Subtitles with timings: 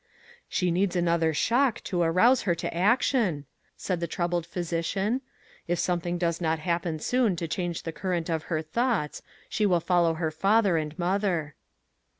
[0.49, 3.45] "She needs another shock to arouse her to action,"
[3.77, 5.21] said the troubled physician;"
[5.67, 9.21] if some thing does not happen soon to change the cur rent of her thoughts,
[9.47, 11.53] she will follow her father and mother."